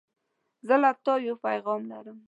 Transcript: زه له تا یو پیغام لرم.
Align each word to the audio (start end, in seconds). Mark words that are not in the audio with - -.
زه 0.67 0.75
له 0.81 0.91
تا 1.03 1.13
یو 1.27 1.35
پیغام 1.45 1.81
لرم. 1.91 2.17